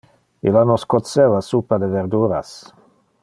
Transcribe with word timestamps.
Illa 0.51 0.63
nos 0.69 0.85
coceva 0.93 1.43
suppa 1.49 1.81
de 1.85 1.91
verduras. 1.95 2.57